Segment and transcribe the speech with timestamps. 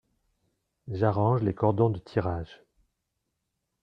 [0.87, 2.63] J’arrange les cordons de tirage.